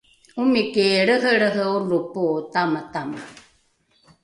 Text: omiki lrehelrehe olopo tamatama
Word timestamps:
omiki 0.41 0.85
lrehelrehe 1.05 1.63
olopo 1.77 2.23
tamatama 2.53 3.21